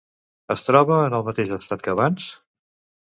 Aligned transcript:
Es 0.53 0.63
troba 0.69 0.95
en 1.09 1.15
el 1.17 1.25
mateix 1.27 1.51
estat 1.57 1.83
que 1.89 1.91
abans? 1.93 2.31